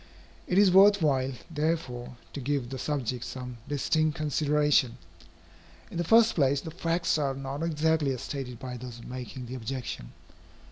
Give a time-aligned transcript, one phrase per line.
[0.47, 4.97] It is worth while, therefore, to give the subject some distinct consideration.
[5.91, 9.53] In the first place, the facts are not exactly as stated by those making the
[9.53, 10.13] objection.